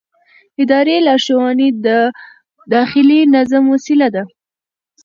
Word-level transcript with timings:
اداري 0.61 0.97
لارښوونې 1.07 1.67
د 1.85 1.87
داخلي 2.73 3.19
نظم 3.35 3.63
وسیله 3.73 4.07
ده. 4.15 4.23